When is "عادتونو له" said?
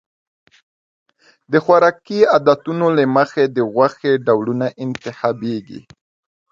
2.33-3.03